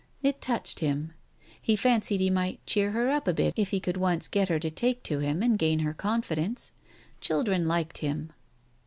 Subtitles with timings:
[0.23, 1.13] It touched him.
[1.61, 4.57] He fancied he might cheer her up a bit if he could once get her
[4.59, 6.71] to take to him and gain her confidence.
[7.19, 8.33] Children liked him.